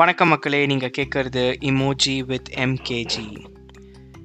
வணக்கம் 0.00 0.28
மக்களே 0.28 0.66
நீங்கள் 0.66 0.90
கேட்குறது 0.98 1.54
இமோஜி 1.60 2.24
வித் 2.24 2.48
எம்கேஜி 2.54 3.44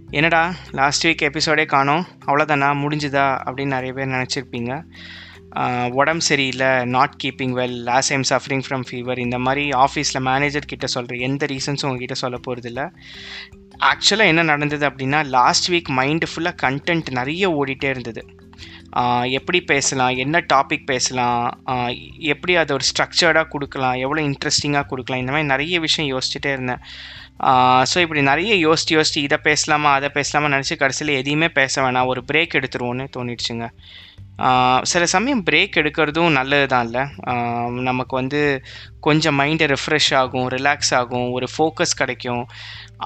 என்னடா 0.09 0.55
லாஸ்ட் 0.71 1.07
வீக் 1.07 1.21
எபிசோடே 1.21 1.65
காணோம். 1.65 2.07
அவ்வளோதானா 2.25 2.83
முடிஞ்சுதா? 2.83 3.41
அப்படின்னு 3.45 3.65
நிறைய 3.65 3.93
பேர் 3.93 4.07
நினச்சிருப்பீங்க. 4.07 4.83
உடம்பு 5.89 6.23
சரியில்லை 6.23 6.85
not 6.85 7.13
keeping 7.23 7.55
well 7.55 7.69
last 7.69 8.13
time 8.13 8.41
suffering 8.41 8.63
from 8.69 8.83
fever 8.91 9.17
இந்த 9.17 9.39
மாதிரி 9.39 9.69
ஆஃபீஸில் 9.69 10.19
மேனேஜர் 10.19 10.65
கிட்ட 10.65 10.87
சொல்கிற 10.87 11.15
எந்த 11.15 11.45
ரீசன்ஸும் 11.45 11.85
உங்ககிட்ட 11.85 12.13
சொல்ல 12.13 12.39
போகிறதில்ல 12.47 12.91
ஆக்சுவலாக 13.79 14.27
என்ன 14.27 14.43
நடந்தது 14.43 14.89
அப்படின்னா 14.89 15.25
லாஸ்ட் 15.25 15.71
வீக் 15.71 15.91
மைண்டு 15.91 16.21
ஃபுல்லாக 16.35 16.55
கண்டென்ட் 16.63 17.09
நிறைய 17.09 17.49
ஓடிட்டே 17.49 17.89
இருந்தது. 17.89 18.25
எப்படி 19.29 19.61
பேசலாம்? 19.61 20.09
என்ன 20.09 20.45
டாபிக் 20.53 20.85
பேசலாம்? 20.85 21.63
எப்படி 22.17 22.55
அதை 22.55 22.75
ஒரு 22.75 22.85
ஸ்ட்ரக்சர்டாக 22.91 23.47
கொடுக்கலாம்? 23.47 23.93
எவ்வளோ 23.93 24.21
இன்ட்ரெஸ்டிங்காக 24.21 24.85
கொடுக்கலாம்? 24.85 25.21
இந்த 25.21 25.31
மாதிரி 25.31 25.51
நிறைய 25.51 25.79
விஷயம் 25.79 26.17
யோசிச்சுட்டே 26.17 26.51
இருந்தேன். 26.51 26.83
ஸோ 27.91 27.97
இப்படி 28.05 28.21
நிறைய 28.31 28.53
யோசிச்சு 28.67 28.93
யோசிச்சு 28.97 29.21
இதை 29.27 29.37
பேசலாமா 29.47 29.89
அதை 29.99 30.09
பேசலாமா 30.17 30.49
நினச்சி 30.55 30.75
கடைசியில் 30.81 31.17
எதையுமே 31.21 31.49
பேச 31.59 31.81
வேணாம். 31.85 32.09
ஒரு 32.11 32.21
பிரேக் 32.31 32.57
எடுத்துருவோன்னு 32.59 33.07
தோணிடுச்சுங்க. 33.15 33.67
சில 34.91 35.03
சமயம் 35.13 35.43
பிரேக் 35.47 35.77
எடுக்கிறதும் 35.81 36.35
நல்லது 36.37 36.65
தான் 36.71 36.85
இல்லை 36.87 37.03
நமக்கு 37.89 38.13
வந்து 38.19 38.39
கொஞ்சம் 39.07 39.37
மைண்டு 39.39 39.65
ரெஃப்ரெஷ் 39.73 40.09
ஆகும் 40.21 40.47
ரிலாக்ஸ் 40.55 40.91
ஆகும் 40.99 41.27
ஒரு 41.37 41.47
ஃபோக்கஸ் 41.53 41.97
கிடைக்கும். 42.01 42.43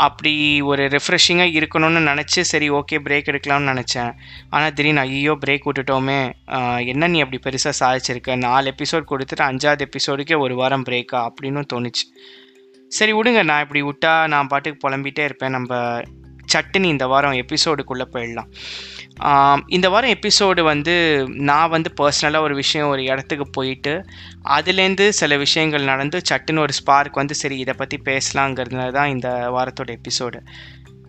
அப்படி 0.08 0.34
ஒரு 0.72 0.84
ரெஃப்ரெஷிங்காக 0.96 1.56
இருக்கணும்னு 1.60 2.02
நினச்சி 2.10 2.42
சரி 2.52 2.70
ஓகே 2.80 3.00
பிரேக் 3.08 3.30
எடுக்கலாம்னு 3.34 3.72
நினச்சேன். 3.74 4.12
ஆனால் 4.56 4.74
திடீர்னு 4.78 5.06
ஐயோ 5.06 5.36
பிரேக் 5.44 5.68
விட்டுட்டோமே. 5.70 6.20
என்ன 6.94 7.10
நீ 7.16 7.22
அப்படி 7.26 7.42
பெருசாக 7.48 7.80
சாதிச்சிருக்க? 7.84 8.38
நாலு 8.48 8.74
எபிசோட் 8.76 9.12
கொடுத்துட்டு 9.14 9.46
அஞ்சாவது 9.52 9.88
எபிசோடுக்கே 9.90 10.38
ஒரு 10.46 10.56
வாரம் 10.62 10.88
பிரேக்கா 10.90 11.22
அப்படின்னு 11.30 11.64
தோணுச்சு. 11.74 12.06
சரி 12.98 13.14
விடுங்க. 13.18 13.42
நான் 13.50 13.64
இப்படி 13.66 13.82
விட்டா 13.90 14.14
நான் 14.34 14.50
பாட்டுக்கு 14.54 14.84
புலம்பிகிட்டே 14.86 15.26
இருப்பேன். 15.30 15.56
நம்ம 15.58 15.74
சட்டுன்னு 16.54 16.92
இந்த 16.94 17.06
வாரம் 17.12 17.36
எபிசோடுக்குள்ளே 17.42 18.06
போயிடலாம். 18.14 18.50
இந்த 19.76 19.88
வாரம் 19.94 20.14
எபிசோடு 20.16 20.62
வந்து 20.70 20.96
நான் 21.50 21.74
வந்து 21.74 21.90
பர்சனலாக 22.00 22.48
ஒரு 22.48 22.56
விஷயம் 22.62 22.92
ஒரு 22.94 23.04
இடத்துக்கு 23.12 23.46
போயிட்டு 23.58 23.94
அதுலேருந்து 24.58 25.06
சில 25.20 25.38
விஷயங்கள் 25.46 25.90
நடந்து 25.92 26.20
சட்டுன்னு 26.30 26.66
ஒரு 26.66 26.76
ஸ்பார்க் 26.80 27.22
வந்து 27.22 27.38
சரி 27.42 27.58
இதை 27.66 27.76
பற்றி 27.82 28.00
பேசலாங்கிறதுனால 28.10 28.96
தான் 29.00 29.14
இந்த 29.16 29.30
வாரத்தோட 29.58 29.92
எபிசோடு 30.00 30.42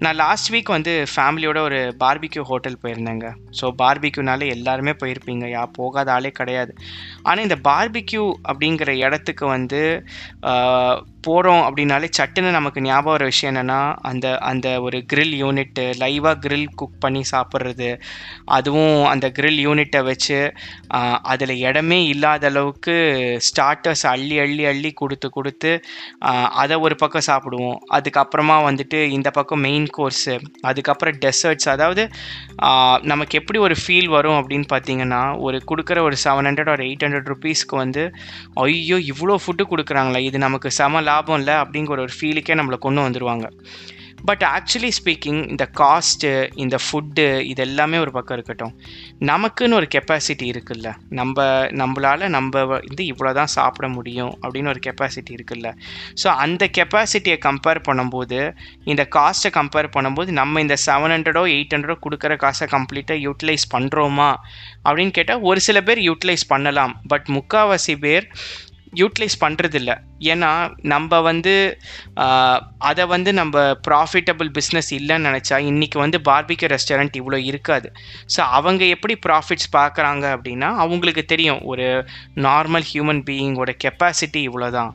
நான் 0.05 0.19
லாஸ்ட் 0.21 0.51
வீக் 0.53 0.71
வந்து 0.75 0.93
ஃபேமிலியோட 1.15 1.59
ஒரு 1.69 1.79
பார்பிக்யூ 2.03 2.43
ஹோட்டல் 2.51 2.79
போயிருந்தேங்க. 2.83 3.27
ஸோ 3.59 3.67
பார்பிக்யூனாலே 3.81 4.47
எல்லாருமே 4.55 4.93
போயிருப்பீங்க. 5.01 5.45
யா 5.55 5.63
போகாத 5.79 6.09
ஆளே 6.15 6.31
கிடையாது. 6.39 6.73
ஆனால் 7.27 7.45
இந்த 7.47 7.57
பார்பிக்யூ 7.69 8.23
அப்படிங்கிற 8.51 8.91
இடத்துக்கு 9.07 9.45
வந்து 9.57 9.81
போகிறோம் 11.27 11.63
அப்படின்னாலே 11.67 12.09
சட்டுன்னு 12.17 12.51
நமக்கு 12.57 12.81
ஞாபகம் 12.87 13.15
வர 13.15 13.25
விஷயம் 13.31 13.51
என்னென்னா 13.53 13.79
அந்த 14.11 14.27
அந்த 14.51 14.67
ஒரு 14.87 14.99
கிரில் 15.11 15.35
யூனிட்டு 15.43 15.85
லைவாக 16.03 16.37
கிரில் 16.45 16.67
குக் 16.81 17.01
பண்ணி 17.05 17.23
சாப்பிட்றது. 17.33 17.89
அதுவும் 18.57 18.99
அந்த 19.13 19.27
கிரில் 19.39 19.61
யூனிட்டை 19.67 20.01
வச்சு 20.09 20.39
அதில் 21.33 21.55
இடமே 21.67 21.99
இல்லாத 22.13 22.47
அளவுக்கு 22.53 22.95
ஸ்டார்டர்ஸ் 23.49 24.05
அள்ளி 24.13 24.39
அள்ளி 24.45 24.65
அள்ளி 24.73 24.93
கொடுத்து 25.01 25.31
கொடுத்து 25.37 25.73
அதை 26.63 26.79
ஒரு 26.87 26.97
பக்கம் 27.03 27.27
சாப்பிடுவோம். 27.31 27.79
அதுக்கப்புறமா 27.99 28.57
வந்துட்டு 28.69 29.01
இந்த 29.17 29.29
பக்கம் 29.39 29.65
மெயின் 29.69 29.89
கோர்ஸு 29.99 30.37
அதுக்கப்புறம் 30.71 31.19
டெசர்ட்ஸ் 31.25 31.71
அதாவது 31.75 32.05
நமக்கு 33.13 33.35
எப்படி 33.41 33.61
ஒரு 33.67 33.77
ஃபீல் 33.83 34.11
வரும் 34.17 34.39
அப்படின்னு 34.41 34.69
பார்த்தீங்கன்னா 34.75 35.23
ஒரு 35.47 35.61
கொடுக்குற 35.71 35.99
ஒரு 36.09 36.17
செவன் 36.25 36.49
ஹண்ட்ரட் 36.49 36.73
ஒரு 36.77 36.85
எயிட் 36.89 37.05
ஹண்ட்ரட் 37.07 37.31
ருபீஸ்க்கு 37.33 37.77
வந்து 37.83 38.03
ஐயோ 38.65 38.99
இவ்வளோ 39.13 39.37
ஃபுட்டு 39.45 39.65
கொடுக்குறாங்களா 39.71 40.21
இது 40.29 40.39
நமக்கு 40.47 40.69
செம 40.81 41.03
லாபம் 41.11 41.41
இல்லை 41.43 41.57
அப்படிங்கிற 41.63 42.07
ஒரு 42.09 42.17
ஃபீலுக்கே 42.19 42.61
நம்மளை 42.61 42.81
கொண்டு 42.87 43.07
வந்துடுவாங்க 43.07 43.47
பட் 44.29 44.43
ஆக்சுவலி 44.47 44.91
ஸ்பீக்கிங் 44.97 45.39
இந்த 45.53 45.65
காஸ்ட்டு 45.79 46.31
இந்த 46.63 46.77
ஃபுட்டு 46.85 47.25
இது 47.51 47.61
எல்லாமே 47.67 47.99
ஒரு 48.05 48.11
பக்கம் 48.17 48.37
இருக்கட்டும். 48.37 48.73
நமக்குன்னு 49.31 49.77
ஒரு 49.79 49.87
கெப்பாசிட்டி 49.95 50.47
இருக்குல்ல. 50.53 50.89
நம்ம 51.19 51.47
நம்மளால் 51.81 52.25
நம்ம 52.35 52.65
வந்து 52.73 53.05
இவ்வளோ 53.13 53.33
தான் 53.39 53.53
சாப்பிட 53.55 53.89
முடியும் 53.95 54.33
அப்படின்னு 54.43 54.73
ஒரு 54.73 54.83
கெப்பாசிட்டி 54.87 55.33
இருக்குல்ல. 55.37 55.71
ஸோ 56.23 56.29
அந்த 56.45 56.69
கெப்பாசிட்டியை 56.79 57.39
கம்பேர் 57.47 57.81
பண்ணும்போது 57.89 58.41
இந்த 58.93 59.05
காஸ்ட்டை 59.17 59.53
கம்பேர் 59.59 59.91
பண்ணும்போது 59.97 60.33
நம்ம 60.41 60.61
இந்த 60.67 60.79
செவன் 60.87 61.15
ஹண்ட்ரடோ 61.17 61.45
எயிட் 61.57 61.75
ஹண்ட்ரடோ 61.77 61.99
கொடுக்குற 62.07 62.37
காசை 62.45 62.69
கம்ப்ளீட்டாக 62.77 63.25
யூட்டிலைஸ் 63.27 63.67
பண்ணுறோமா 63.77 64.31
அப்படின்னு 64.87 65.17
கேட்டால் 65.21 65.47
ஒரு 65.53 65.63
சில 65.69 65.81
பேர் 65.89 66.03
யூட்டிலைஸ் 66.11 66.47
பண்ணலாம். 66.55 66.95
பட் 67.15 67.29
முக்கால்வாசி 67.39 67.97
பேர் 68.07 68.27
யூட்டிலைஸ் 69.03 69.43
பண்ணுறதில்ல 69.47 69.93
ஏன்னா 70.33 70.51
நம்ம 70.93 71.21
வந்து 71.29 71.55
அதை 72.89 73.05
வந்து 73.13 73.31
நம்ம 73.41 73.63
ப்ராஃபிட்டபிள் 73.89 74.49
பிஸ்னஸ் 74.59 74.91
இல்லைன்னு 74.99 75.27
நினச்சா 75.29 75.57
இன்றைக்கி 75.71 75.99
வந்து 76.03 76.19
பார்பிக்யூ 76.29 76.69
ரெஸ்டாரண்ட் 76.75 77.17
இவ்வளோ 77.21 77.39
இருக்காது. 77.51 77.89
ஸோ 78.35 78.41
அவங்க 78.59 78.83
எப்படி 78.95 79.15
ப்ராஃபிட்ஸ் 79.27 79.69
பார்க்குறாங்க 79.79 80.25
அப்படின்னா 80.37 80.69
அவங்களுக்கு 80.85 81.25
தெரியும் 81.33 81.61
ஒரு 81.73 81.87
நார்மல் 82.47 82.87
ஹியூமன் 82.93 83.23
பீயிங்கோட 83.29 83.75
கெப்பாசிட்டி 83.85 84.43
இவ்வளோ 84.49 84.71
தான் 84.79 84.91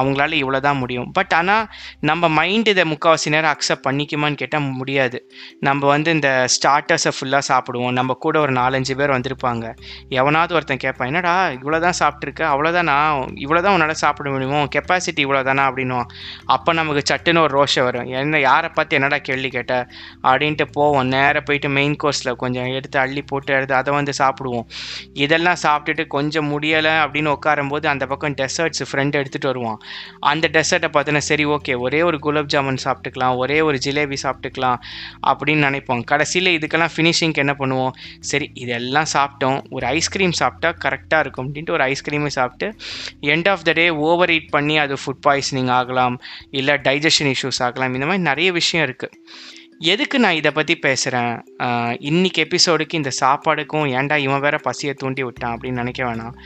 அவங்களால 0.00 0.36
இவ்வளோ 0.42 0.60
தான் 0.68 0.80
முடியும். 0.82 1.08
பட் 1.18 1.34
ஆனால் 1.40 1.64
நம்ம 2.10 2.28
மைண்ட் 2.38 2.70
இதை 2.74 2.86
முக்கால்வாசி 2.92 3.34
நேரம் 3.36 3.52
அக்செப்ட் 3.54 3.86
பண்ணிக்குமான்னு 3.88 4.40
கேட்டால் 4.42 4.66
முடியாது. 4.80 5.20
நம்ம 5.68 5.82
வந்து 5.94 6.10
இந்த 6.18 6.30
ஸ்டார்டர்ஸை 6.56 7.14
ஃபுல்லாக 7.16 7.44
சாப்பிடுவோம். 7.50 7.94
நம்ம 8.00 8.18
கூட 8.26 8.36
ஒரு 8.44 8.54
நாலஞ்சு 8.62 8.94
பேர் 9.00 9.14
வந்திருப்பாங்க. 9.16 9.64
எவனாவது 10.20 10.54
ஒருத்தன் 10.58 10.82
கேட்பான் 10.84 11.10
என்னடா 11.12 11.36
இவ்வளோ 11.58 11.80
தான் 11.86 11.98
சாப்பிட்ருக்க 12.02 12.84
நான் 12.92 13.34
இவ்வளோ 13.44 13.60
தான் 13.64 13.74
உன்னால் 13.76 14.00
சாப்பிட 14.04 14.28
முடியுமோ? 14.34 14.60
கெப்பாசிட்டி 14.74 15.22
இவ்வளோ 15.24 15.42
தானே 15.48 15.62
அப்படின்னு 15.62 15.84
அப்போ 16.44 16.70
நமக்கு 16.72 17.02
சட்டுன்னு 17.10 17.40
ஒரு 17.46 17.52
ரோஷம் 17.58 17.86
வரும். 17.88 18.08
என்ன 18.20 18.40
யாரை 18.40 18.68
பார்த்து 18.68 18.96
என்னடா 18.96 19.18
கேள்வி 19.28 19.48
கேட்ட? 19.48 19.74
அப்படின்ட்டு 20.22 20.64
போவோம். 20.72 21.06
நேராக 21.14 21.40
போயிட்டு 21.40 21.68
மெயின் 21.68 21.96
கோர்ஸில் 22.02 22.36
கொஞ்சம் 22.42 22.68
எடுத்து 22.78 22.98
அள்ளி 22.98 23.22
போட்டு 23.22 23.52
எடுத்து 23.54 23.74
அதை 23.74 23.94
வந்து 23.94 24.12
சாப்பிடுவோம். 24.18 24.66
இதெல்லாம் 25.24 25.60
சாப்பிட்டுட்டு 25.62 26.06
கொஞ்சம் 26.06 26.48
முடியலை 26.52 26.94
அப்படின்னு 27.04 27.34
உட்காரும்போது 27.36 27.86
அந்த 27.86 28.06
பக்கம் 28.06 28.34
டெசர்ட்ஸ் 28.34 28.84
ஃப்ரெண்ட் 28.90 29.18
எடுத்துகிட்டு 29.20 29.50
வருவான். 29.52 29.78
அந்த 30.32 30.50
டெசர்ட்டை 30.52 30.90
பார்த்தோன்னா 30.96 31.22
சரி 31.30 31.46
ஓகே 31.46 31.78
ஒரே 31.78 32.02
ஒரு 32.02 32.18
குலாப் 32.26 32.50
ஜாமுன் 32.54 32.82
சாப்பிட்டுக்கலாம். 32.84 33.36
ஒரே 33.36 33.60
ஒரு 33.60 33.78
ஜிலேபி 33.86 34.16
சாப்பிட்டுக்கலாம் 34.22 34.78
அப்படின்னு 35.30 35.64
நினைப்போம். 35.68 36.02
கடைசியில் 36.04 36.52
இதுக்கெல்லாம் 36.58 36.94
ஃபினிஷிங்க்கு 36.96 37.44
என்ன 37.44 37.56
பண்ணுவோம்? 37.58 37.92
சரி 38.20 38.50
இதெல்லாம் 38.54 39.10
சாப்பிட்டோம். 39.12 39.58
ஒரு 39.70 39.86
ஐஸ்கிரீம் 39.86 40.32
சாப்பிட்டா 40.32 40.70
கரெக்டாக 40.84 41.18
இருக்கும். 41.18 41.46
அப்படின்ட்டு 41.46 41.70
ஒரு 41.70 41.84
ஐஸ்கிரீமே 41.92 42.26
சாப்பிட்டு 42.26 42.66
end 43.34 43.48
of 43.48 43.64
the 43.68 43.72
day 43.72 43.90
over 43.90 44.30
eat 44.30 44.48
பண்ணி 44.56 44.76
அது 44.84 44.96
ஃபுட் 45.02 45.24
பாய்சனிங் 45.26 45.74
ஆகலாம் 45.80 46.16
இல்லை 46.60 46.76
டைஜஷன் 46.88 47.32
இஷ்யூஸ் 47.34 47.62
ஆகலாம் 47.68 47.98
இந்த 47.98 48.08
மாதிரி 48.10 48.28
நிறைய 48.30 48.50
விஷயம் 48.60 48.86
இருக்குது 48.88 49.20
எதுக்கு 49.92 50.16
நான் 50.22 50.36
இதை 50.38 50.50
பற்றி 50.56 50.74
பேசுகிறேன் 50.84 51.32
இன்னைக்கு 52.10 52.40
எபிசோடுக்கு 52.44 52.98
இந்த 52.98 53.10
சாப்பாடுக்கும் 53.20 53.88
ஏன்டா 53.96 54.16
இவன் 54.26 54.44
வேற 54.44 54.56
பசியை 54.66 54.92
தூண்டி 55.00 55.22
விட்டான் 55.22 55.54
அப்படின்னு 55.54 55.80
நினைக்க 55.82 56.00
வேணாம். 56.06 56.36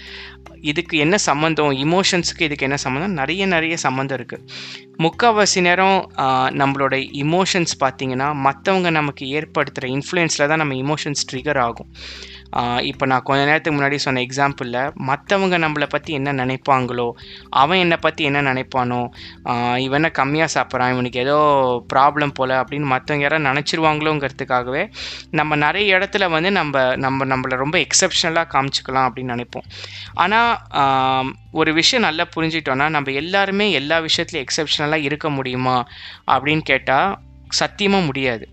இதுக்கு 0.71 0.95
என்ன 1.05 1.17
சம்மந்தம் 1.27 1.77
இமோஷன்ஸுக்கு 1.85 2.47
இதுக்கு 2.49 2.67
என்ன 2.69 2.79
சம்மந்தம் 2.85 3.15
நிறைய 3.21 3.47
நிறைய 3.47 3.77
சம்மந்தம் 3.85 4.19
இருக்குது 4.19 4.47
முக்கால்வாசி 5.05 5.61
நேரம் 5.69 6.01
நம்மளோட 6.61 6.95
இமோஷன்ஸ் 7.25 7.77
பார்த்திங்கன்னா 7.85 8.29
மற்றவங்க 8.47 8.91
நமக்கு 8.99 9.27
ஏற்படுத்துகிற 9.39 9.93
இன்ஃப்ளூயன்ஸில் 9.97 10.51
தான் 10.51 10.63
நம்ம 10.65 10.77
இமோஷன்ஸ் 10.85 11.25
ட்ரிகர் 11.33 11.61
ஆகும். 11.67 11.91
இப்போ 12.83 13.07
நான் 13.07 13.23
கொஞ்ச 13.23 13.45
நேரத்துக்கு 13.45 13.81
முன்னாடி 13.81 13.95
சொன்ன 13.95 14.21
எக்ஸாம்பிளில் 14.21 14.93
மற்றவங்க 15.07 15.59
நம்மளை 15.59 15.87
பற்றி 15.87 16.13
என்ன 16.13 16.33
நினைப்பாங்களோ 16.33 17.13
அவன் 17.51 17.79
என்னை 17.79 17.97
பற்றி 17.97 18.25
என்ன 18.25 18.43
நினைப்பானோ 18.53 19.09
இவனை 19.79 20.01
இவன் 20.01 20.19
கம்மியாக 20.19 20.51
சாப்பிட்றான் 20.55 20.91
இவனுக்கு 20.91 21.21
ஏதோ 21.21 21.37
ப்ராப்ளம் 21.93 22.35
போல் 22.35 22.51
அப்படின்னு 22.51 22.87
மற்றவங்க 22.93 23.21
யாராவது 23.21 23.49
நினச்சிருவாங்களோங்கிறதுக்காகவே 23.49 24.91
நம்ம 25.31 25.57
நிறைய 25.57 25.99
இடத்துல 25.99 26.31
வந்து 26.31 26.51
நம்ம 26.51 26.97
நம்ம 26.97 27.25
நம்மளை 27.25 27.57
ரொம்ப 27.57 27.79
எக்ஸப்ஷனலாக 27.79 28.49
காமிச்சிக்கலாம் 28.55 29.09
அப்படின்னு 29.09 29.35
நினைப்போம். 29.35 29.67
ஆனால் 30.15 31.33
ஒரு 31.51 31.73
விஷயம் 31.73 32.05
நல்லா 32.05 32.27
புரிஞ்சிட்டோன்னா 32.37 32.89
நம்ம 32.89 33.11
எல்லாருமே 33.11 33.71
எல்லா 33.71 33.99
விஷயத்துலையும் 34.01 34.47
எக்ஸப்ஷனலாக 34.47 35.01
இருக்க 35.01 35.31
முடியுமா 35.31 35.87
அப்படின்னு 36.27 36.61
கேட்டால் 36.61 37.19
சத்தியமாக 37.49 38.05
முடியாது. 38.05 38.47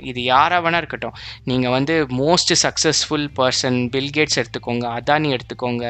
இது 0.00 0.22
யாராக 0.22 0.70
வேணா 0.70 0.76
இருக்கட்டும். 0.76 1.14
நீங்கள் 1.44 1.70
வந்து 1.70 1.94
மோஸ்ட் 2.06 2.52
சக்ஸஸ்ஃபுல் 2.62 3.26
பர்சன் 3.38 3.78
பில்கேட்ஸ் 3.94 4.38
எடுத்துக்கோங்க 4.42 4.84
அதானி 4.98 5.30
எடுத்துக்கோங்க. 5.36 5.84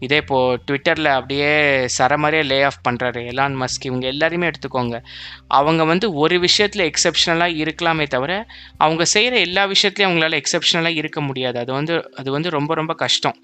இதே 0.00 0.16
இப்போது 0.16 0.60
ட்விட்டரில் 0.66 1.10
அப்படியே 1.16 1.50
சரமாரியே 1.98 2.44
லே 2.44 2.62
ஆஃப் 2.62 2.80
பண்ணுறாரு 2.88 3.20
எலான் 3.32 3.56
மஸ்க் 3.62 3.86
இவங்க 3.90 4.06
எல்லாரையுமே 4.12 4.50
எடுத்துக்கோங்க. 4.50 4.96
அவங்க 5.48 5.84
வந்து 5.84 6.12
ஒரு 6.14 6.38
விஷயத்தில் 6.38 6.90
எக்ஸப்ஷனலாக 6.90 7.58
இருக்கலாமே 7.62 8.06
தவிர 8.06 8.46
அவங்க 8.78 9.04
செய்கிற 9.04 9.38
எல்லா 9.38 9.66
விஷயத்துலையும் 9.66 10.10
அவங்களால 10.10 10.40
எக்ஸப்ஷனலாக 10.42 10.94
இருக்க 10.94 11.20
முடியாது. 11.20 11.58
அது 11.58 11.72
வந்து 11.72 12.10
அது 12.16 12.30
வந்து 12.30 12.50
ரொம்ப 12.50 12.74
ரொம்ப 12.74 12.94
கஷ்டம். 12.94 13.36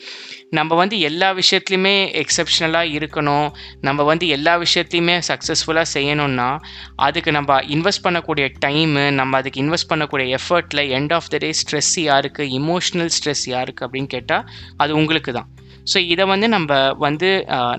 நம்ம 0.50 0.74
வந்து 0.74 0.98
எல்லா 1.00 1.32
விஷயத்துலையுமே 1.32 1.96
எக்ஸப்ஷனலாக 2.22 2.94
இருக்கணும். 2.98 3.48
நம்ம 3.81 4.02
வந்து 4.02 4.28
எல்லா 4.28 4.54
விஷயத்தையுமே 4.58 5.16
சக்ஸஸ்ஃபுல்லாக 5.28 5.86
செய்யணும்னா 5.94 6.48
அதுக்கு 6.96 7.31
நம்ம 7.32 7.60
இன்வெஸ்ட் 7.60 8.04
பண்ணக்கூடிய 8.04 8.46
டைமு 8.66 9.10
நம்ம 9.10 9.36
அதுக்கு 9.36 9.60
இன்வெஸ்ட் 9.69 9.91
பண்ணக்கூடிய 9.93 10.37
எஃபர்ட்டில் 10.38 10.85
end 10.99 11.12
of 11.12 11.31
the 11.31 11.38
day 11.38 11.53
stress 11.61 11.94
யாருக்கு 12.03 12.44
இமோஷனல் 12.61 13.12
ஸ்ட்ரெஸ் 13.19 13.47
யாருக்கு 13.49 13.85
அப்படின்னு 13.87 14.11
கேட்டால் 14.11 14.44
அது 14.76 14.93
உங்களுக்கு 14.94 15.32
தான் 15.32 15.49
ஸோ 15.90 15.99
இதை 16.12 16.25
வந்து 16.32 16.46
நம்ம 16.55 16.70
வந்து 17.06 17.29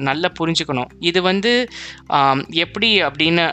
நல்லா 0.09 0.29
புரிஞ்சுக்கணும். 0.39 0.89
இது 1.09 1.19
வந்து 1.29 1.51
எப்படி 2.65 2.89
அப்படின்னு 3.07 3.43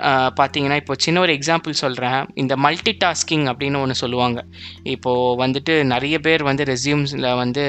பார்த்தீங்கன்னா 0.41 0.79
இப்போ 0.83 0.95
சின்ன 1.05 1.21
ஒரு 1.25 1.33
எக்ஸாம்பிள் 1.39 1.75
சொல்கிறேன் 1.83 2.21
இந்த 2.43 2.55
மல்டி 2.67 2.93
டாஸ்கிங் 3.05 3.47
அப்படின்னு 3.53 3.81
ஒன்று 3.85 3.97
சொல்லுவாங்க. 4.03 4.39
இப்போது 4.95 5.37
வந்துட்டு 5.43 5.75
நிறைய 5.95 6.17
பேர் 6.27 6.45
வந்து 6.51 6.67
ரெஸ்யூம்ஸில் 6.73 7.29
வந்து 7.43 7.65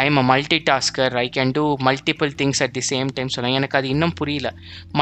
I 0.00 0.04
am 0.10 0.20
a 0.22 0.24
multitasker 0.70 1.16
I 1.24 1.26
can 1.38 1.54
do 1.58 1.64
multiple 1.88 2.32
things 2.42 2.62
at 2.66 2.74
the 2.78 2.84
same 2.90 3.10
time 3.18 3.32
சொல்லுவாங்க. 3.36 3.60
எனக்கு 3.62 3.78
அது 3.80 3.88
இன்னும் 3.94 4.16
புரியல. 4.20 4.50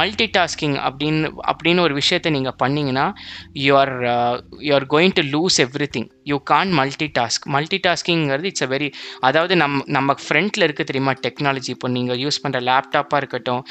மல்டி 0.01 0.29
டாஸ்கிங் 0.39 0.77
அப்படின்னு 0.89 1.31
அப்படின்னு 1.51 1.85
ஒரு 1.87 1.97
விஷயத்தை 2.01 2.33
நீங்கள் 2.39 2.59
பண்ணிங்கன்னா 2.65 3.07
you 3.67 3.75
are 3.83 3.95
you 4.69 4.73
are 4.79 4.89
going 4.95 5.17
to 5.19 5.25
lose 5.35 5.59
everything 5.97 6.09
you 6.31 6.39
can't 6.53 6.73
multitask 7.19 7.45
multi 7.57 7.81
டாஸ்கிங்கிறது 7.87 8.49
இட்ஸ் 8.53 8.67
அ 8.67 8.71
வெரி 8.75 8.89
அதாவது 9.29 9.55
நம் 9.63 9.79
நம்ம 9.97 10.15
ஃப்ரண்ட்டில் 10.25 10.67
இருக்க 10.67 10.83
தெரியுமா? 10.91 11.13
டெக்னாலஜி 11.23 11.71
இப்போ 11.75 11.89
நீங்கள் 11.89 12.21
யூஸ் 12.25 12.41
பண்ணுற 12.45 12.61
லேப்டாப்பாக 12.69 13.21
இருக்கட்டும் 13.23 13.63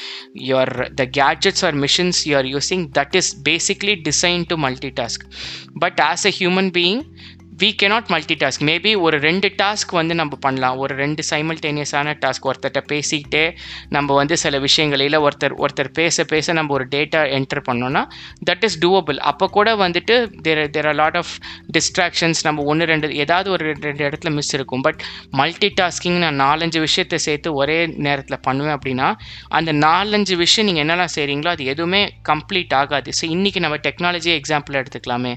your 0.42 0.72
the 0.94 1.06
gadgets 1.18 1.64
or 1.68 1.78
machines 1.78 2.20
you 2.28 2.34
are 2.36 2.50
using 2.54 2.84
that 2.98 3.16
is 3.16 3.30
basically 3.48 3.96
design 4.08 4.44
to 4.52 4.56
multitask 5.00 5.24
but 5.78 6.00
as 6.08 6.26
a 6.26 6.34
human 6.40 6.70
being 6.78 7.02
we 7.60 7.68
cannot 7.80 8.10
multitask 8.40 8.62
maybe 8.68 8.90
ஒரு 9.04 9.16
ரெண்டு 9.24 9.48
டாஸ்க் 9.60 9.92
வந்து 9.98 10.14
நம்ம 10.18 10.34
பண்ணலாம். 10.44 10.74
ஒரு 10.82 10.92
ரெண்டு 11.00 11.22
சைமல்டேனியஸான 11.30 12.12
டாஸ்க் 12.24 12.44
ஒருத்தர்கிட்ட 12.50 12.80
பேசிக்கிட்டே 12.92 13.42
நம்ம 13.96 14.14
வந்து 14.18 14.34
சில 14.42 14.58
விஷயங்களில் 14.64 15.16
ஒருத்தர் 15.26 15.54
ஒருத்தர் 15.62 15.90
பேச 15.98 16.24
பேச 16.32 16.54
நம்ம 16.58 16.74
ஒரு 16.76 16.84
டேட்டா 16.94 17.20
என்டர் 17.38 17.62
பண்ணோன்னா 17.68 18.02
தட் 18.50 18.66
இஸ் 18.68 18.76
டூவபிள் 18.84 19.18
அப்போ 19.30 19.48
கூட 19.56 19.72
வந்துட்டு 19.84 20.16
there 20.44 20.60
there 20.76 20.88
are 20.90 20.98
lot 21.02 21.18
of 21.22 21.32
distractions 21.76 22.42
நம்ம 22.48 22.66
ஒன்று 22.72 22.88
ரெண்டு 22.92 23.10
ஏதாவது 23.24 23.50
ஒரு 23.54 23.64
ரெண்டு 23.70 23.86
ரெண்டு 23.88 24.04
இடத்துல 24.08 24.32
மிஸ் 24.38 24.52
இருக்கும். 24.58 24.84
பட் 24.88 25.00
மல்டி 25.40 25.70
டாஸ்கிங் 25.80 26.20
நான் 26.26 26.38
நாலஞ்சு 26.44 26.80
விஷயத்தை 26.86 27.20
சேர்த்து 27.26 27.54
ஒரே 27.62 27.78
நேரத்தில் 28.08 28.40
பண்ணுவேன் 28.48 28.76
அப்படின்னா 28.76 29.10
அந்த 29.60 29.70
நாலஞ்சு 29.86 30.36
விஷயம் 30.44 30.68
நீங்கள் 30.70 30.84
என்னெல்லாம் 30.86 31.14
செய்கிறீங்களோ 31.16 31.52
அது 31.56 31.68
எதுவுமே 31.74 32.02
கம்ப்ளீட் 32.30 32.76
ஆகாது. 32.82 33.10
ஸோ 33.20 33.24
இன்றைக்கி 33.36 33.62
நம்ம 33.66 33.80
டெக்னாலஜி 33.88 34.32
எக்ஸாம்பிள் 34.38 34.80
எடுத்துக்கலாமே. 34.82 35.34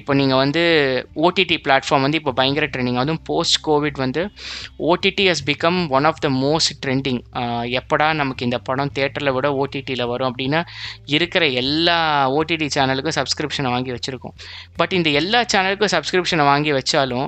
இப்போ 0.00 0.14
நீங்கள் 0.22 0.42
வந்து 0.44 0.64
ஓடிடி 1.26 1.56
பிளாட்ஃபார்ம் 1.64 2.04
வந்து 2.06 2.18
இப்போ 2.18 2.32
பயங்கர 2.32 2.66
ட்ரெண்டிங் 2.66 3.00
அதுவும் 3.02 3.22
போஸ்ட் 3.24 3.58
கோவிட் 3.66 3.98
வந்து 4.04 4.22
OTT 4.90 5.26
has 5.30 5.44
become 5.50 5.80
one 5.90 6.08
of 6.10 6.20
the 6.24 6.30
most 6.44 6.74
trending 6.86 7.20
எப்படா 7.80 8.08
நமக்கு 8.12 8.44
இந்த 8.44 8.58
படம் 8.58 8.92
தேட்டரில் 8.98 9.34
விட 9.36 9.50
ஓடிடியில் 9.62 10.06
வரும் 10.06 10.30
அப்படின்னு 10.30 10.60
இருக்கிற 11.16 11.46
எல்லா 11.62 11.98
ஓடிடி 12.38 12.68
சேனலுக்கும் 12.76 13.18
சப்ஸ்கிரிப்ஷனை 13.20 13.70
வாங்கி 13.70 13.94
வச்சுருக்கோம். 13.96 14.34
பட் 14.76 14.92
இந்த 14.92 15.10
எல்லா 15.22 15.40
சேனலுக்கும் 15.54 15.94
சப்ஸ்கிரிப்ஷனை 15.96 16.44
வாங்கி 16.44 16.72
வச்சாலும் 16.72 17.26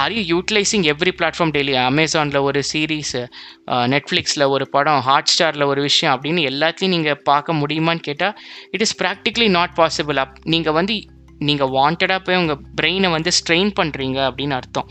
are 0.00 0.12
you 0.12 0.22
utilising 0.30 0.84
every 0.92 1.12
platform 1.18 1.52
daily 1.54 1.72
அமேசானில் 1.84 2.40
ஒரு 2.48 2.60
சீரீஸு 2.72 3.20
நெட்ஃப்ளிக்ஸில் 3.94 4.44
ஒரு 4.48 4.64
படம் 4.68 5.00
ஹாட் 5.00 5.30
ஸ்டாரில் 5.32 5.64
ஒரு 5.64 5.80
விஷயம் 5.82 6.12
அப்படின்னு 6.14 6.42
எல்லாத்தையும் 6.50 6.94
நீங்கள் 6.96 7.22
பார்க்க 7.22 7.52
முடியுமான்னு 7.52 8.04
கேட்டால் 8.08 8.36
it 8.70 8.84
is 8.86 8.96
practically 9.02 9.48
not 9.48 9.74
possible 9.76 10.16
அப் 10.16 10.36
நீங்கள் 10.44 10.72
வந்து 10.72 10.96
நீங்கள் 11.48 11.72
வாண்டடாக 11.76 12.20
போய் 12.26 12.40
உங்கள் 12.42 12.60
பிரெயினை 12.78 13.10
வந்து 13.16 13.30
ஸ்ட்ரெயின் 13.38 13.70
பண்ணுறீங்க 13.80 14.18
அப்படின்னு 14.28 14.56
அர்த்தம். 14.60 14.88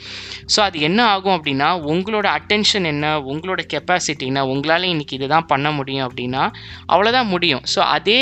ஸோ 0.54 0.60
அது 0.68 0.80
என்ன 0.90 1.00
ஆகும் 1.14 1.36
அப்படின்னா 1.38 1.70
உங்களோட 1.94 2.28
அட்டென்ஷன் 2.40 2.88
என்ன 2.94 3.14
உங்களோட 3.34 3.64
கெப்பாசிட்டி 3.74 4.28
என்ன 4.32 4.46
உங்களால் 4.54 4.92
இன்றைக்கி 4.94 5.18
இதுதான் 5.20 5.50
பண்ண 5.54 5.70
முடியும் 5.80 6.06
அப்படின்னா 6.08 6.44
அவ்வளோதான் 6.94 7.32
முடியும். 7.34 7.64
ஸோ 7.76 7.82
அதே 7.98 8.22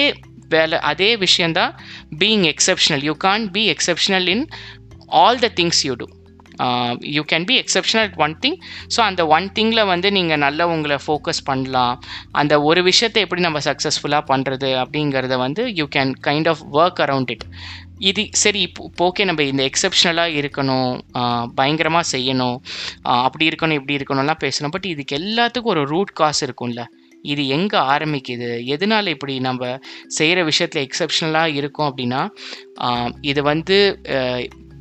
வேலை 0.56 0.78
அதே 0.92 1.10
விஷயந்தான் 1.26 1.74
being 2.22 2.46
exceptional 2.54 3.06
you 3.10 3.16
can 3.26 3.46
be 3.58 3.64
exceptional 3.76 4.30
in 4.36 4.46
all 5.24 5.44
the 5.46 5.50
things 5.60 5.82
you 5.88 5.96
do 6.02 6.08
you 7.16 7.22
can 7.32 7.46
be 7.50 7.56
exceptional 7.64 8.08
one 8.26 8.34
thing 8.44 8.56
so 8.94 9.00
அந்த 9.08 9.22
ஒன் 9.36 9.48
திங்கில் 9.58 9.90
வந்து 9.92 10.08
நீங்கள் 10.18 10.42
நல்லா 10.46 10.66
உங்களை 10.76 10.98
ஃபோக்கஸ் 11.04 11.42
பண்ணலாம். 11.50 11.96
அந்த 12.42 12.54
ஒரு 12.70 12.82
விஷயத்தை 12.88 13.22
எப்படி 13.26 13.44
நம்ம 13.48 13.60
சக்ஸஸ்ஃபுல்லாக 13.68 14.24
பண்ணுறது 14.32 14.70
அப்படிங்கிறத 14.84 15.38
வந்து 15.46 15.64
you 15.80 15.86
can 15.96 16.14
kind 16.28 16.50
of 16.54 16.64
work 16.80 17.02
around 17.06 17.34
it 17.36 17.46
இது 18.10 18.24
சரி 18.42 18.60
இப்போ 18.68 19.06
ஓகே 19.08 19.26
நம்ம 19.30 19.44
இந்த 19.52 19.64
எக்ஸப்ஷனலாக 19.70 20.38
இருக்கணும் 20.40 20.92
பயங்கரமாக 21.60 22.06
செய்யணும் 22.16 22.58
அப்படி 23.26 23.46
இருக்கணும் 23.50 23.78
இப்படி 23.80 23.98
இருக்கணும்லாம் 24.00 24.44
பேசணும். 24.46 24.74
பட் 24.76 24.88
இதுக்கு 24.94 25.18
எல்லாத்துக்கும் 25.22 25.74
ஒரு 25.76 25.84
ரூட் 25.94 26.14
காஸ் 26.22 26.42
இருக்கும்ல. 26.48 26.84
இது 27.34 27.44
எங்கே 27.58 27.80
ஆரம்பிக்குது? 27.94 28.50
எதனால 28.74 29.08
இப்படி 29.16 29.34
நம்ம 29.48 29.72
செய்கிற 30.18 30.44
விஷயத்தில் 30.50 30.86
எக்ஸப்ஷனலாக 30.88 31.56
இருக்கும் 31.60 31.90
அப்படின்னா 31.90 32.22
இது 33.32 33.44
வந்து 33.52 33.78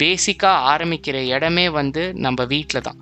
பேசிக்காக 0.02 0.64
ஆரம்பிக்கிற 0.74 1.16
இடமே 1.36 1.66
வந்து 1.80 2.02
நம்ம 2.26 2.44
வீட்டில் 2.54 2.86
தான். 2.88 3.00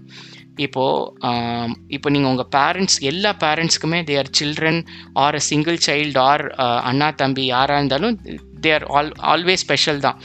இப்போது 0.65 1.69
இப்போ 1.97 2.09
நீங்கள் 2.15 2.31
உங்கள் 2.33 2.51
பேரண்ட்ஸ் 2.57 2.99
எல்லா 3.11 3.31
பேரண்ட்ஸ்க்குமே 3.45 4.01
their 4.11 4.31
children 4.39 4.81
are 5.23 5.39
a 5.41 5.43
single 5.51 5.79
child 5.87 6.21
or 6.31 6.45
அண்ணா 6.91 7.09
தம்பி 7.23 7.45
யாராக 7.55 7.81
இருந்தாலும் 7.81 8.17
they 8.65 8.71
are 8.77 8.87
all 8.97 9.11
always 9.33 9.63
special 9.67 10.01
தான். 10.07 10.19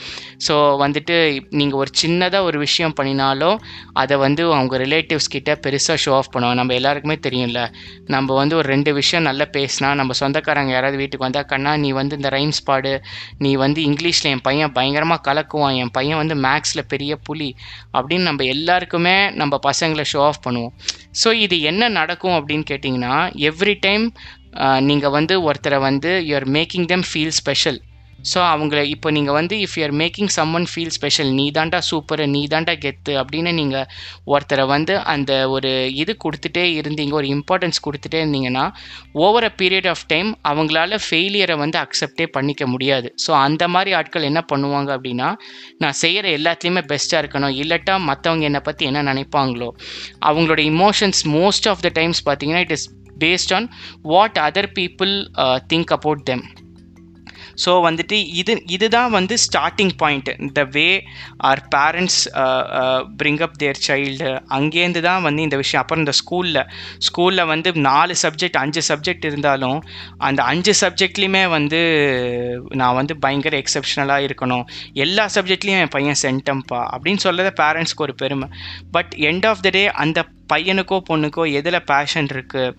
ஸோ 0.46 0.54
வந்துட்டு 0.82 1.16
நீங்கள் 1.60 1.80
ஒரு 1.82 1.90
சின்னதாக 2.02 2.48
ஒரு 2.48 2.58
விஷயம் 2.66 2.94
பண்ணினாலும் 2.98 3.56
அதை 4.02 4.16
வந்து 4.24 4.42
அவங்க 4.56 4.76
ரிலேட்டிவ்ஸ் 4.84 5.30
கிட்ட 5.34 5.50
பெருசாக 5.64 5.98
ஷோ 6.04 6.12
ஆஃப் 6.18 6.30
பண்ணுவோம் 6.34 6.58
நம்ம 6.60 6.74
எல்லாருக்குமே 6.80 7.16
தெரியும்ல. 7.26 7.62
நம்ம 8.14 8.28
வந்து 8.40 8.54
ஒரு 8.60 8.68
ரெண்டு 8.74 8.90
விஷயம் 9.00 9.26
நல்லா 9.28 9.46
பேசினா 9.56 9.90
நம்ம 10.00 10.14
சொந்தக்காரங்க 10.22 10.72
யாராவது 10.76 11.00
வீட்டுக்கு 11.02 11.26
வந்தால் 11.26 11.48
கண்ணா 11.52 11.72
நீ 11.84 11.90
வந்து 12.00 12.16
இந்த 12.20 12.30
ரைம்ஸ் 12.36 12.62
பாடு. 12.68 12.94
நீ 13.44 13.52
வந்து 13.64 13.80
இங்கிலீஷில் 13.90 14.30
என் 14.34 14.44
பையன் 14.48 14.74
பயங்கரமாக 14.78 15.24
கலக்குவான். 15.28 15.76
என் 15.82 15.94
பையன் 15.98 16.20
வந்து 16.22 16.36
மேக்ஸில் 16.46 16.88
பெரிய 16.94 17.12
புலி. 17.28 17.50
அப்படின்னு 17.96 18.28
நம்ம 18.30 18.44
எல்லாருக்குமே 18.56 19.16
நம்ம 19.42 19.54
பசங்களை 19.68 20.06
ஷோ 20.12 20.20
ஆஃப் 20.28 20.44
பண்ணுவோம். 20.46 20.74
ஸோ 21.22 21.28
இது 21.44 21.56
என்ன 21.70 21.88
நடக்கும் 22.00 22.36
அப்படின்னு 22.38 22.66
கேட்டிங்கன்னா 22.72 23.14
எவ்ரி 23.50 23.76
டைம் 23.86 24.04
நீங்கள் 24.88 25.14
வந்து 25.16 25.34
ஒருத்தரை 25.48 25.78
வந்து 25.88 26.10
you're 26.28 26.46
making 26.56 26.86
them 26.92 27.04
feel 27.10 27.34
special 27.40 27.78
so 28.24 28.38
அவங்கள 28.50 28.80
இப்போ 28.92 29.08
நீங்கள் 29.16 29.36
வந்து 29.36 29.54
if 29.64 29.76
you're 29.78 29.94
making 30.00 30.30
someone 30.58 30.66
feel 30.70 30.92
special 30.96 31.30
நீ 31.38 31.46
தாண்டா 31.56 31.78
சூப்பர் 31.88 32.22
நீ 32.32 32.42
தாண்டா 32.52 32.74
கெத்து 32.82 33.12
அப்படின்னு 33.20 33.52
நீங்கள் 33.60 33.86
ஒருத்தரை 34.32 34.64
வந்து 34.72 34.94
அந்த 35.12 35.32
ஒரு 35.54 35.70
இது 36.02 36.12
கொடுத்துட்டே 36.24 36.64
இருந்தீங்க 36.78 37.14
ஒரு 37.20 37.28
இம்பார்ட்டன்ஸ் 37.36 37.84
கொடுத்துட்டே 37.86 38.20
இருந்தீங்கன்னா 38.22 38.64
over 39.24 39.46
a 39.48 39.52
period 39.60 39.88
of 39.92 40.04
time 40.08 40.30
அவங்களால 40.50 40.98
ஃபெயிலியரை 41.04 41.56
வந்து 41.64 41.78
அக்செப்டே 41.84 42.26
பண்ணிக்க 42.36 42.62
முடியாது. 42.72 43.08
ஸோ 43.24 43.30
அந்த 43.46 43.62
மாதிரி 43.74 43.90
ஆட்கள் 44.00 44.28
என்ன 44.30 44.42
பண்ணுவாங்க 44.52 44.90
அப்படின்னா 44.96 45.28
நான் 45.82 45.98
செய்கிற 46.02 46.26
எல்லாத்துலேயுமே 46.38 46.84
பெஸ்ட்டாக 46.92 47.22
இருக்கணும். 47.22 47.54
இல்லட்டா 47.62 47.96
மற்றவங்க 48.08 48.44
என்னை 48.50 48.62
பற்றி 48.68 48.84
என்ன 48.90 49.02
நினைப்பாங்களோ 49.10 49.70
அவங்களோட 50.28 50.62
emotions 50.72 51.22
most 51.36 51.68
of 51.72 51.84
the 51.86 51.90
times 52.00 52.22
பார்த்தீங்கன்னா 52.28 52.64
it 52.66 52.74
is 52.78 52.86
based 53.24 53.52
on 53.56 53.66
what 54.12 54.38
other 54.46 54.72
people 54.78 55.12
think 55.72 55.92
about 55.96 56.24
them 56.30 56.44
so 57.64 57.72
வந்துட்டு 57.86 58.16
இது 58.40 58.54
இதுதான் 58.76 59.10
வந்து 59.16 59.34
starting 59.46 59.92
point 60.02 60.30
the 60.58 60.62
way 60.76 60.86
our 61.48 61.62
parents 61.74 62.20
bring 63.20 63.40
up 63.46 63.56
their 63.62 63.80
child 63.88 64.28
அங்கேருந்து 64.58 65.02
தான் 65.08 65.24
வந்து 65.26 65.44
இந்த 65.46 65.58
விஷயம். 65.62 65.82
அப்புறம் 65.82 66.02
இந்த 66.04 66.14
ஸ்கூலில் 66.20 66.62
ஸ்கூலில் 67.08 67.48
வந்து 67.52 67.68
நாலு 67.88 68.16
சப்ஜெக்ட் 68.24 68.58
அஞ்சு 68.62 68.82
சப்ஜெக்ட் 68.90 69.28
இருந்தாலும் 69.30 69.78
அந்த 70.28 70.40
அஞ்சு 70.52 70.74
சப்ஜெக்ட்லேயுமே 70.82 71.44
வந்து 71.56 71.80
நான் 72.80 72.98
வந்து 73.00 73.16
பயங்கர 73.24 73.56
எக்ஸப்ஷனலாக 73.62 74.26
இருக்கணும். 74.28 74.64
எல்லா 75.04 75.26
சப்ஜெக்ட்லேயும் 75.36 75.82
என் 75.84 75.94
பையன் 75.96 76.20
சென்டம்ப்பா 76.24 76.82
அப்படின்னு 76.94 77.24
சொல்லதை 77.26 77.52
பேரண்ட்ஸ்க்கு 77.62 78.06
ஒரு 78.08 78.16
பெருமை. 78.22 78.48
But 78.96 79.14
end 79.30 79.48
of 79.52 79.64
the 79.66 79.70
day 79.78 79.84
அந்த 80.04 80.18
பையனுக்கோ 80.52 80.98
பொண்ணுக்கோ 81.10 81.44
எதில் 81.58 81.86
பேஷன் 81.90 82.30
இருக்குது 82.34 82.74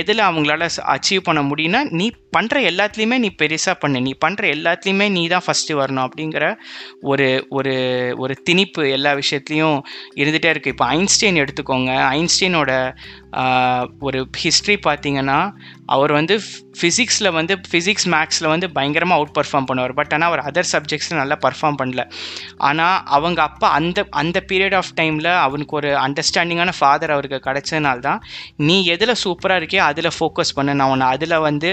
எதில் 0.00 0.22
அவங்களால 0.28 0.68
அச்சீவ் 0.94 1.26
பண்ண 1.28 1.40
முடியும்னா 1.42 1.80
நீ 2.00 2.06
பண்ணுற 2.36 2.58
எல்லாத்துலேயுமே 2.70 3.16
நீ 3.24 3.30
பெருசாக 3.42 3.74
பண்ணு. 3.80 3.98
நீ 4.06 4.12
பண்ணுற 4.24 4.42
எல்லாத்துலேயுமே 4.56 5.06
நீ 5.16 5.22
தான் 5.26 5.44
ஃபஸ்ட்டு 5.46 5.78
வரணும் 5.80 6.04
அப்படிங்கிற 6.06 6.44
ஒரு 7.10 7.26
ஒரு 7.48 7.74
ஒரு 8.18 8.34
திணிப்பு 8.48 8.82
எல்லா 8.90 9.12
விஷயத்துலையும் 9.20 9.78
இருந்துகிட்டே 10.20 10.52
இருக்குது 10.54 10.74
இப்போ 10.74 10.86
ஐன்ஸ்டைன் 10.96 11.40
எடுத்துக்கோங்க. 11.42 11.90
ஐன்ஸ்டைனோட 12.18 12.70
ஒரு 14.06 14.18
ஹிஸ்ட்ரி 14.42 14.76
பார்த்தீங்கன்னா 14.88 15.38
அவர் 15.94 16.12
வந்து 16.18 16.34
ஃபிசிக்ஸில் 16.78 17.28
வந்து 17.36 17.54
ஃபிசிக்ஸ் 17.70 18.06
மேக்ஸில் 18.14 18.48
வந்து 18.52 18.66
பயங்கரமாக 18.76 19.18
அவுட் 19.18 19.32
பர்ஃபார்ம் 19.38 19.66
பண்ணுவார். 19.68 19.94
பட் 19.98 20.12
ஆனால் 20.14 20.28
அவர் 20.30 20.42
அதர் 20.48 20.68
சப்ஜெக்ட்ஸில் 20.72 21.18
நல்லா 21.20 21.36
பர்ஃபார்ம் 21.44 21.78
பண்ணல. 21.80 22.02
ஆனால் 22.68 22.96
அவங்க 23.16 23.40
அப்பா 23.48 23.68
அந்த 23.78 24.04
அந்த 24.22 24.38
பீரியட் 24.50 24.76
ஆஃப் 24.80 24.92
டைமில் 25.00 25.30
அவனுக்கு 25.46 25.76
ஒரு 25.80 25.90
அண்டர்ஸ்டாண்டிங்கான 26.04 26.74
ஃபாதர் 26.78 27.14
அவருக்கு 27.16 27.40
கிடச்சதுனால 27.48 28.00
தான் 28.08 28.20
நீ 28.68 28.76
எதில் 28.94 29.14
சூப்பராக 29.24 29.60
இருக்கியோ 29.62 29.82
அதில் 29.90 30.10
ஃபோக்கஸ் 30.18 30.54
பண்ண. 30.58 30.70
நான் 30.80 30.92
உன்னை 30.94 31.08
அதில் 31.16 31.36
வந்து 31.48 31.72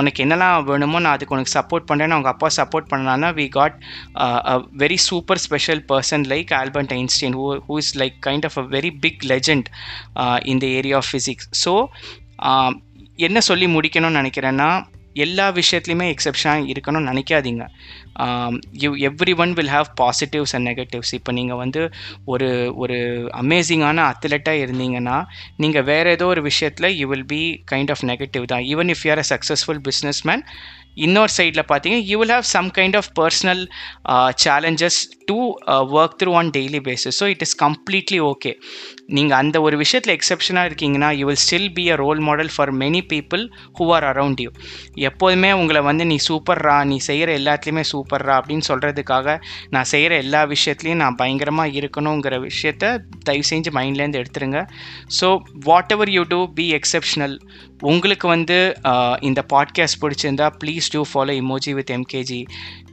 உனக்கு 0.00 0.22
என்னெல்லாம் 0.26 0.56
வேணுமோ 0.70 1.00
நான் 1.04 1.14
அதுக்கு 1.16 1.36
உனக்கு 1.38 1.54
சப்போர்ட் 1.58 1.88
பண்ணுறேன்னு 1.90 2.16
அவங்க 2.18 2.32
அப்பா 2.34 2.50
சப்போர்ட் 2.60 2.90
பண்ணனால 2.92 3.32
we 3.40 3.46
got 3.58 3.76
a 4.52 4.56
very 4.84 4.98
super 5.08 5.42
special 5.46 5.82
person 5.92 6.26
like 6.34 6.52
Albert 6.60 6.94
Einstein 7.00 7.36
who 7.40 7.46
who 7.68 7.76
is 7.84 7.92
like 8.02 8.18
kind 8.28 8.48
of 8.50 8.58
a 8.62 8.66
very 8.76 8.92
big 9.06 9.22
legend 9.32 9.68
இந்த 10.54 10.64
area 10.78 10.83
area 10.84 10.98
of 11.02 11.12
physics 11.12 11.48
so 11.64 11.74
என்ன 13.28 13.38
சொல்லி 13.50 13.66
முடிக்கணும்னு 13.76 14.20
நினைக்கிறேன்னா 14.22 14.68
எல்லா 15.24 15.44
விஷயத்துலையுமே 15.58 16.06
எக்ஸப்ஷனாக 16.12 16.70
இருக்கணும்னு 16.72 17.10
நினைக்காதீங்க. 17.10 17.64
You 18.82 18.88
everyone 19.42 19.52
will 19.58 19.70
have 19.74 19.88
positives 20.00 20.54
and 20.56 20.66
negatives 20.70 21.12
இப்போ 21.18 21.32
நீங்கள் 21.38 21.60
வந்து 21.60 21.82
ஒரு 22.32 22.48
ஒரு 22.82 22.96
அமேசிங்கான 23.42 24.06
அத்லெட்டாக 24.12 24.62
இருந்தீங்கன்னா 24.64 25.18
நீங்கள் 25.64 25.86
வேறு 25.90 26.14
ஏதோ 26.16 26.26
ஒரு 26.34 26.42
விஷயத்தில் 26.50 26.88
you 27.00 27.06
will 27.12 27.28
be 27.34 27.42
kind 27.72 27.92
of 27.94 28.04
negative 28.12 28.46
தான். 28.54 28.64
Even 28.72 28.90
if 28.94 29.04
you 29.06 29.12
are 29.16 29.22
a 29.24 29.28
successful 29.34 29.82
businessman 30.30 30.44
இன்னொரு 30.96 31.32
சைடில் 31.36 31.64
பார்த்தீங்கன்னா 31.70 32.06
you 32.06 32.18
will 32.18 32.34
have 32.34 32.48
some 32.50 32.70
kind 32.70 32.96
of 32.96 33.10
personal 33.20 33.62
challenges 34.44 35.00
to 35.26 35.38
work 35.94 36.16
through 36.20 36.32
on 36.34 36.50
daily 36.50 36.80
basis 36.88 37.16
so 37.20 37.26
it 37.26 37.42
is 37.42 37.56
completely 37.62 38.18
okay 38.22 38.52
நீங்கள் 39.08 39.38
அந்த 39.38 39.56
ஒரு 39.60 39.76
விஷயத்தில் 39.76 40.14
எக்ஸப்ஷனாக 40.14 40.68
இருக்கீங்கன்னா 40.68 41.10
you 41.18 41.24
will 41.26 41.42
still 41.44 41.70
be 41.72 41.84
a 41.90 41.96
role 41.96 42.20
model 42.20 42.50
for 42.54 42.72
many 42.82 43.02
people 43.12 43.42
who 43.78 43.86
are 43.96 44.06
around 44.12 44.42
you 44.44 44.50
எப்போதுமே 45.10 45.50
உங்களை 45.52 45.82
வந்து 45.82 46.04
நீ 46.04 46.18
சூப்பர்ரா 46.28 46.76
நீ 46.84 46.98
செய்கிற 47.00 47.30
எல்லாத்துலேயுமே 47.38 47.84
சூப்பர்ரா 47.92 48.36
அப்படின்னு 48.40 48.66
சொல்கிறதுக்காக 48.68 49.36
நான் 49.70 49.90
செய்கிற 49.94 50.14
எல்லா 50.16 50.42
விஷயத்துலையும் 50.46 51.02
நான் 51.04 51.14
பயங்கரமாக 51.14 51.76
இருக்கணுங்கிற 51.80 52.34
விஷயத்த 52.40 52.94
தயவு 53.24 53.46
செஞ்சு 53.50 53.70
மைண்ட்லேருந்து 53.70 54.20
எடுத்துருங்க. 54.22 54.60
So 55.20 55.28
whatever 55.92 56.10
you 56.10 56.24
do 56.24 56.40
be 56.54 56.66
exceptional 56.80 57.36
உங்களுக்கு 57.82 58.26
வந்து 58.26 58.56
uh, 58.84 59.14
இந்த 59.20 59.40
பாட்காஸ்ட் 59.52 59.98
பிடிச்சிருந்தா 60.02 60.46
please 60.60 60.83
please 60.84 60.94
do 60.94 61.02
follow 61.10 61.32
emoji 61.42 61.72
with 61.78 61.90
MKG 61.96 62.38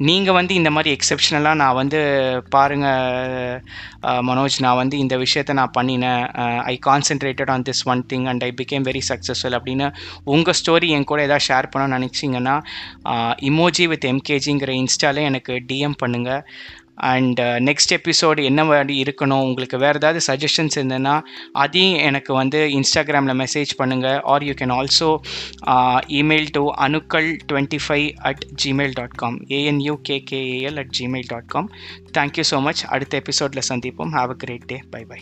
நீங்கள் 0.07 0.35
வந்து 0.37 0.53
இந்த 0.59 0.69
மாதிரி 0.75 0.89
எக்ஸப்ஷனலாக 0.95 1.59
நான் 1.61 1.77
வந்து 1.79 1.99
பாருங்கள் 2.55 3.59
மனோஜ் 4.29 4.57
நான் 4.65 4.79
வந்து 4.81 4.95
இந்த 5.03 5.15
விஷயத்த 5.23 5.55
நான் 5.59 5.73
பண்ணினேன். 5.77 6.23
I 6.71 6.75
concentrated 6.87 7.51
on 7.55 7.65
this 7.69 7.83
one 7.93 8.03
thing 8.11 8.27
and 8.31 8.45
I 8.47 8.51
became 8.61 8.85
very 8.89 9.01
successful 9.11 9.57
அப்படின்னு 9.59 9.87
உங்கள் 10.35 10.57
ஸ்டோரி 10.61 10.89
என் 10.97 11.09
கூட 11.11 11.21
ஏதாவது 11.27 11.47
ஷேர் 11.49 11.71
பண்ண 11.73 11.97
நினச்சிங்கன்னா 11.97 12.55
இமோஜி 13.49 13.87
வித் 13.93 14.07
எம்கேஜிங்கிற 14.13 14.73
இன்ஸ்டாலே 14.83 15.23
எனக்கு 15.31 15.55
டிஎம் 15.71 15.97
பண்ணுங்கள் 16.03 16.43
அண்ட் 16.95 17.39
நெக்ஸ்ட் 17.39 17.91
எபிசோடு 17.91 18.43
என்ன 18.43 18.65
மாதிரி 18.65 19.01
இருக்கணும்? 19.01 19.41
உங்களுக்கு 19.41 19.77
வேறு 19.77 19.93
ஏதாவது 19.93 20.19
சஜஷன்ஸ் 20.27 20.75
இருந்ததுன்னா 20.75 21.21
அதையும் 21.51 21.99
எனக்கு 21.99 22.33
வந்து 22.33 22.67
இன்ஸ்டாகிராமில் 22.67 23.45
மெசேஜ் 23.45 23.71
பண்ணுங்கள் 23.77 24.21
or 24.21 24.43
you 24.43 24.53
can 24.53 24.75
also 24.79 25.17
email 26.07 26.47
to 26.51 26.69
அணுக்கள் 26.69 27.37
twenty 27.53 27.79
five 27.87 28.11
at 28.15 28.45
Gmail 28.63 28.91
dot 28.93 29.11
com 29.11 29.45
A N U 29.45 29.95
K K A L 30.09 30.77
at 30.77 30.95
Gmail 30.99 31.27
dot 31.27 31.45
com 31.45 31.69
thank you 32.17 32.43
so 32.51 32.61
much 32.61 32.85
அடுத்த 32.85 33.17
எபிசோடில் 33.17 33.63
சந்திப்போம். 33.69 34.11
Have 34.11 34.29
a 34.29 34.33
great 34.33 34.65
day 34.65 34.79
bye 34.89 35.05
bye 35.05 35.21